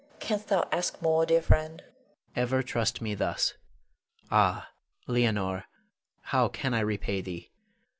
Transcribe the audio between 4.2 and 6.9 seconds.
Ah, Leonore, how can I